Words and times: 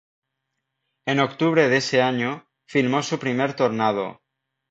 En 1.05 1.19
octubre 1.19 1.69
de 1.69 1.77
ese 1.77 2.01
año, 2.01 2.47
filmó 2.65 3.03
su 3.03 3.19
primer 3.19 3.55
tornado. 3.55 4.23